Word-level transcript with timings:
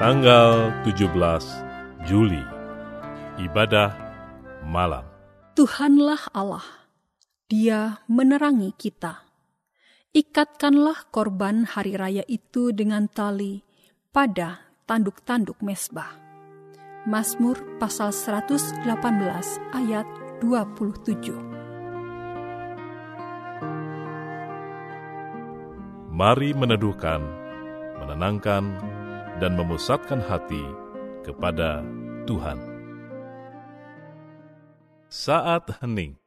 tanggal 0.00 0.72
17 0.88 1.12
Juli. 2.08 2.40
Ibadah 3.36 3.92
malam. 4.64 5.04
Tuhanlah 5.52 6.32
Allah, 6.32 6.64
Dia 7.44 8.00
menerangi 8.08 8.72
kita. 8.80 9.28
Ikatkanlah 10.16 11.12
korban 11.12 11.68
hari 11.68 12.00
raya 12.00 12.24
itu 12.32 12.72
dengan 12.72 13.12
tali 13.12 13.60
pada 14.08 14.72
tanduk-tanduk 14.88 15.60
mesbah. 15.60 16.16
Mazmur 17.04 17.60
pasal 17.76 18.16
118 18.16 18.80
ayat 19.76 20.08
27. 20.40 21.28
Mari 26.08 26.56
meneduhkan, 26.56 27.20
menenangkan, 28.00 28.89
dan 29.40 29.56
memusatkan 29.56 30.20
hati 30.20 30.60
kepada 31.24 31.80
Tuhan. 32.28 32.60
Saat 35.08 35.80
hening. 35.80 36.19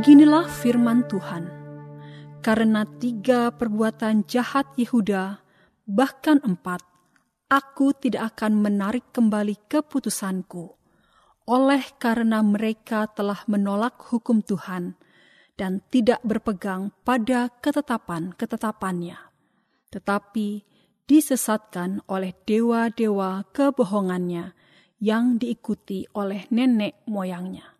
Beginilah 0.00 0.48
firman 0.48 1.04
Tuhan. 1.12 1.44
Karena 2.40 2.88
tiga 2.88 3.52
perbuatan 3.52 4.24
jahat 4.24 4.64
Yehuda, 4.80 5.44
bahkan 5.84 6.40
empat, 6.40 6.80
aku 7.52 7.92
tidak 7.92 8.32
akan 8.32 8.64
menarik 8.64 9.04
kembali 9.12 9.60
keputusanku. 9.68 10.72
Oleh 11.44 11.84
karena 12.00 12.40
mereka 12.40 13.12
telah 13.12 13.44
menolak 13.44 14.00
hukum 14.08 14.40
Tuhan 14.40 14.96
dan 15.60 15.84
tidak 15.92 16.24
berpegang 16.24 16.96
pada 17.04 17.52
ketetapan-ketetapannya, 17.60 19.20
tetapi 19.92 20.64
disesatkan 21.04 22.00
oleh 22.08 22.32
dewa-dewa 22.48 23.44
kebohongannya 23.52 24.56
yang 24.96 25.36
diikuti 25.36 26.08
oleh 26.16 26.48
nenek 26.48 27.04
moyangnya. 27.04 27.79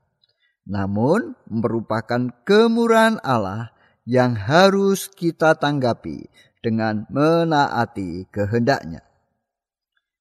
namun 0.65 1.33
merupakan 1.49 2.29
kemurahan 2.45 3.17
Allah 3.25 3.73
yang 4.05 4.37
harus 4.37 5.09
kita 5.09 5.57
tanggapi 5.57 6.29
dengan 6.61 7.09
menaati 7.09 8.29
kehendaknya. 8.29 9.01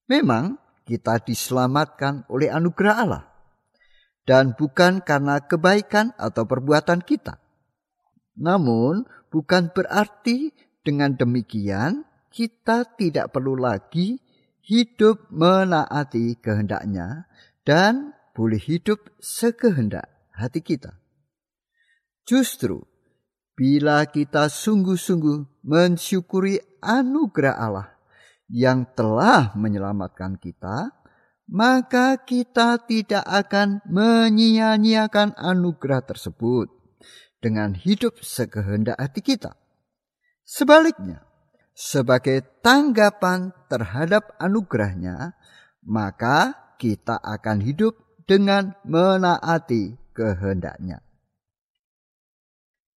Memang 0.08 0.58
kita 0.88 1.22
diselamatkan 1.22 2.26
oleh 2.26 2.50
anugerah 2.50 2.96
Allah 2.96 3.24
dan 4.26 4.56
bukan 4.56 5.04
karena 5.04 5.38
kebaikan 5.44 6.12
atau 6.18 6.44
perbuatan 6.48 7.04
kita. 7.04 7.38
Namun 8.40 9.04
bukan 9.28 9.70
berarti 9.70 10.50
dengan 10.80 11.14
demikian 11.14 12.08
kita 12.32 12.88
tidak 12.96 13.30
perlu 13.36 13.54
lagi 13.58 14.18
hidup 14.64 15.28
menaati 15.30 16.38
kehendaknya 16.40 17.28
dan 17.66 18.14
boleh 18.32 18.58
hidup 18.58 19.02
sekehendak 19.18 20.19
hati 20.40 20.64
kita. 20.64 20.96
Justru 22.24 22.80
bila 23.52 24.08
kita 24.08 24.48
sungguh-sungguh 24.48 25.60
mensyukuri 25.68 26.80
anugerah 26.80 27.56
Allah 27.60 27.88
yang 28.48 28.88
telah 28.96 29.52
menyelamatkan 29.52 30.40
kita, 30.40 30.96
maka 31.44 32.16
kita 32.24 32.80
tidak 32.88 33.20
akan 33.28 33.84
menyia-nyiakan 33.84 35.36
anugerah 35.36 36.00
tersebut 36.08 36.72
dengan 37.44 37.76
hidup 37.76 38.16
sekehendak 38.24 38.96
hati 38.96 39.20
kita. 39.20 39.52
Sebaliknya, 40.48 41.20
sebagai 41.76 42.40
tanggapan 42.64 43.52
terhadap 43.68 44.32
anugerahnya, 44.40 45.36
maka 45.84 46.56
kita 46.80 47.20
akan 47.20 47.60
hidup 47.60 47.92
dengan 48.24 48.72
menaati 48.88 49.99
kehendaknya. 50.12 51.02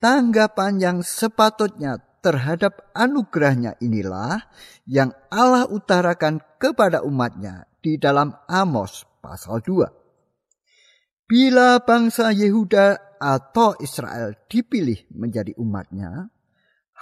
Tanggapan 0.04 0.84
yang 0.84 0.98
sepatutnya 1.00 2.04
terhadap 2.20 2.92
anugerahnya 2.92 3.80
inilah 3.80 4.48
yang 4.84 5.16
Allah 5.32 5.68
utarakan 5.68 6.44
kepada 6.60 7.04
umatnya 7.04 7.68
di 7.80 7.96
dalam 7.96 8.36
Amos 8.48 9.08
pasal 9.24 9.64
2. 9.64 11.28
Bila 11.28 11.80
bangsa 11.80 12.36
Yehuda 12.36 13.16
atau 13.20 13.80
Israel 13.80 14.36
dipilih 14.52 15.08
menjadi 15.16 15.56
umatnya, 15.56 16.28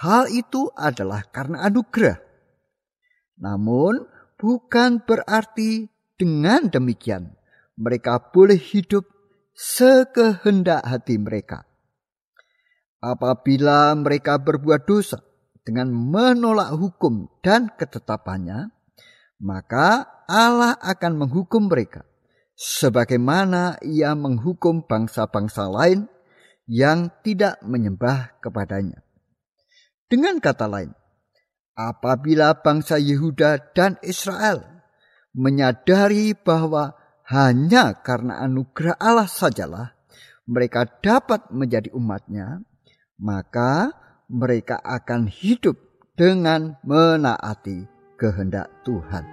Hal 0.02 0.26
itu 0.34 0.66
adalah 0.74 1.22
karena 1.30 1.62
anugerah. 1.70 2.18
Namun, 3.38 4.02
bukan 4.34 4.98
berarti 5.06 5.86
dengan 6.18 6.66
demikian 6.66 7.30
mereka 7.78 8.18
boleh 8.18 8.58
hidup 8.58 9.06
sekehendak 9.52 10.82
hati 10.84 11.16
mereka. 11.20 11.64
Apabila 13.02 13.92
mereka 13.98 14.38
berbuat 14.38 14.86
dosa 14.86 15.20
dengan 15.66 15.90
menolak 15.90 16.74
hukum 16.74 17.26
dan 17.42 17.70
ketetapannya, 17.74 18.70
maka 19.42 20.06
Allah 20.30 20.78
akan 20.78 21.26
menghukum 21.26 21.66
mereka 21.66 22.06
sebagaimana 22.54 23.82
ia 23.82 24.14
menghukum 24.14 24.86
bangsa-bangsa 24.86 25.66
lain 25.66 26.06
yang 26.70 27.10
tidak 27.26 27.58
menyembah 27.66 28.38
kepadanya. 28.38 29.02
Dengan 30.06 30.38
kata 30.38 30.70
lain, 30.70 30.94
apabila 31.74 32.54
bangsa 32.62 33.02
Yehuda 33.02 33.74
dan 33.74 33.98
Israel 34.06 34.62
menyadari 35.34 36.36
bahwa 36.36 36.94
hanya 37.32 37.96
karena 38.04 38.44
anugerah 38.44 39.00
Allah 39.00 39.24
sajalah 39.24 39.96
mereka 40.44 40.84
dapat 41.00 41.48
menjadi 41.48 41.88
umatnya, 41.96 42.60
maka 43.16 43.94
mereka 44.28 44.76
akan 44.84 45.32
hidup 45.32 45.80
dengan 46.12 46.76
menaati 46.84 47.88
kehendak 48.20 48.68
Tuhan. 48.84 49.24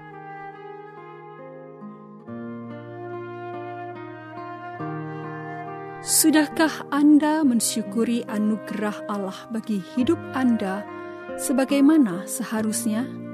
Sudahkah 6.00 6.88
Anda 6.96 7.44
mensyukuri 7.44 8.24
anugerah 8.24 9.12
Allah 9.12 9.36
bagi 9.52 9.84
hidup 9.94 10.18
Anda 10.32 10.88
sebagaimana 11.36 12.24
seharusnya? 12.24 13.29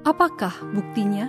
Apakah 0.00 0.56
buktinya? 0.72 1.28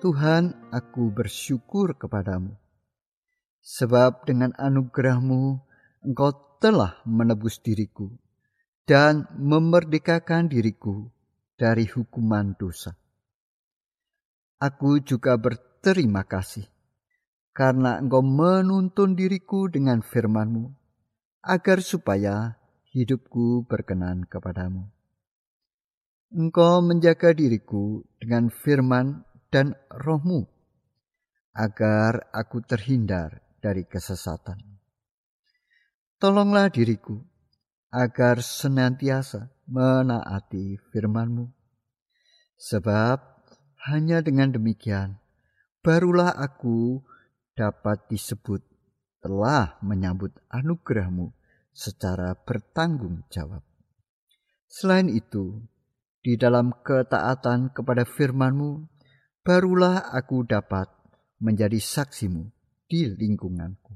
Tuhan, 0.00 0.56
aku 0.72 1.12
bersyukur 1.12 1.92
kepadamu. 2.00 2.56
Sebab 3.60 4.24
dengan 4.24 4.56
anugerahmu, 4.56 5.60
engkau 6.00 6.32
telah 6.64 6.96
menebus 7.04 7.60
diriku 7.60 8.08
dan 8.88 9.28
memerdekakan 9.36 10.48
diriku 10.48 11.12
dari 11.60 11.84
hukuman 11.84 12.56
dosa. 12.56 12.96
Aku 14.64 15.04
juga 15.04 15.36
berterima 15.36 16.24
kasih 16.24 16.64
karena 17.52 18.00
engkau 18.00 18.24
menuntun 18.24 19.12
diriku 19.12 19.68
dengan 19.68 20.00
firmanmu, 20.00 20.72
agar 21.44 21.84
supaya 21.84 22.57
hidupku 22.98 23.62
berkenan 23.70 24.26
kepadamu. 24.26 24.90
Engkau 26.34 26.82
menjaga 26.82 27.30
diriku 27.30 28.02
dengan 28.18 28.50
firman 28.50 29.22
dan 29.54 29.78
rohmu, 29.86 30.50
agar 31.54 32.26
aku 32.34 32.58
terhindar 32.66 33.40
dari 33.62 33.86
kesesatan. 33.86 34.58
Tolonglah 36.18 36.68
diriku, 36.74 37.22
agar 37.94 38.42
senantiasa 38.42 39.48
menaati 39.70 40.76
firmanmu. 40.90 41.48
Sebab 42.58 43.18
hanya 43.88 44.18
dengan 44.20 44.50
demikian, 44.50 45.22
barulah 45.80 46.34
aku 46.34 47.00
dapat 47.54 48.04
disebut 48.10 48.60
telah 49.22 49.78
menyambut 49.80 50.34
anugerahmu 50.50 51.37
secara 51.78 52.34
bertanggung 52.34 53.22
jawab. 53.30 53.62
Selain 54.66 55.06
itu, 55.06 55.62
di 56.18 56.34
dalam 56.34 56.74
ketaatan 56.82 57.70
kepada 57.70 58.02
firmanmu, 58.02 58.90
barulah 59.46 60.10
aku 60.10 60.42
dapat 60.42 60.90
menjadi 61.38 61.78
saksimu 61.78 62.50
di 62.90 63.06
lingkunganku. 63.06 63.94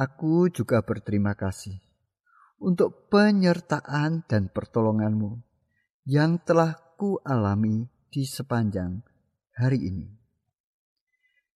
Aku 0.00 0.48
juga 0.48 0.80
berterima 0.80 1.36
kasih 1.36 1.76
untuk 2.56 3.12
penyertaan 3.12 4.24
dan 4.24 4.48
pertolonganmu 4.48 5.36
yang 6.08 6.40
telah 6.40 6.80
ku 6.96 7.20
alami 7.20 7.84
di 8.08 8.24
sepanjang 8.24 9.04
hari 9.52 9.92
ini. 9.92 10.08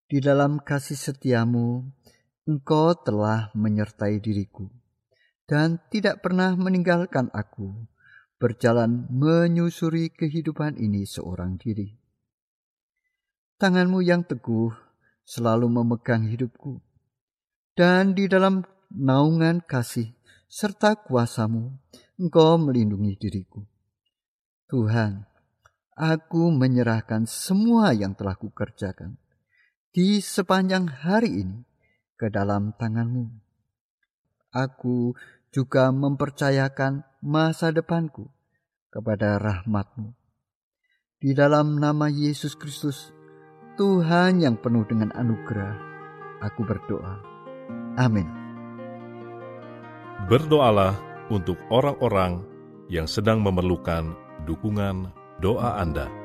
Di 0.05 0.21
dalam 0.21 0.61
kasih 0.61 1.01
setiamu, 1.01 1.89
Engkau 2.45 2.93
telah 2.93 3.49
menyertai 3.57 4.21
diriku 4.21 4.69
dan 5.49 5.81
tidak 5.89 6.21
pernah 6.21 6.53
meninggalkan 6.53 7.33
aku 7.33 7.73
berjalan 8.37 9.09
menyusuri 9.09 10.13
kehidupan 10.13 10.77
ini 10.77 11.09
seorang 11.09 11.57
diri. 11.57 11.97
Tanganmu 13.57 14.05
yang 14.05 14.29
teguh 14.29 14.77
selalu 15.25 15.73
memegang 15.73 16.29
hidupku, 16.29 16.85
dan 17.73 18.13
di 18.13 18.29
dalam 18.29 18.61
naungan 18.93 19.65
kasih 19.65 20.13
serta 20.45 21.01
kuasamu, 21.01 21.73
engkau 22.21 22.61
melindungi 22.61 23.17
diriku. 23.17 23.65
Tuhan, 24.69 25.25
aku 25.97 26.53
menyerahkan 26.53 27.25
semua 27.25 27.97
yang 27.97 28.13
telah 28.13 28.37
kukerjakan 28.37 29.17
di 29.97 30.21
sepanjang 30.21 30.93
hari 30.93 31.41
ini 31.41 31.74
ke 32.25 32.33
dalam 32.33 32.73
tanganmu. 32.81 33.29
Aku 34.49 35.13
juga 35.53 35.93
mempercayakan 35.93 37.05
masa 37.21 37.69
depanku 37.69 38.33
kepada 38.89 39.37
rahmatmu. 39.37 40.17
Di 41.21 41.37
dalam 41.37 41.77
nama 41.77 42.09
Yesus 42.09 42.57
Kristus, 42.57 43.13
Tuhan 43.77 44.41
yang 44.41 44.57
penuh 44.57 44.89
dengan 44.89 45.13
anugerah, 45.13 45.77
aku 46.41 46.65
berdoa. 46.65 47.21
Amin. 48.01 48.25
Berdoalah 50.25 50.97
untuk 51.29 51.61
orang-orang 51.69 52.41
yang 52.89 53.05
sedang 53.05 53.45
memerlukan 53.45 54.17
dukungan 54.49 55.13
doa 55.45 55.77
Anda. 55.77 56.24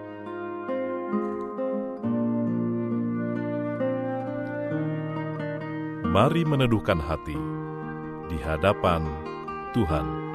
Mari 6.09 6.41
meneduhkan 6.41 6.97
hati 6.97 7.37
di 8.33 8.37
hadapan 8.41 9.05
Tuhan. 9.77 10.28